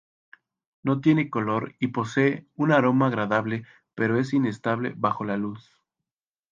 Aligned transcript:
No 0.81 0.99
tiene 0.99 1.29
color 1.29 1.75
y 1.77 1.89
posee 1.89 2.47
un 2.55 2.71
aroma 2.71 3.05
agradable 3.05 3.67
pero 3.93 4.17
es 4.19 4.33
inestable 4.33 4.95
bajo 4.97 5.25
la 5.25 5.37
luz. 5.37 5.79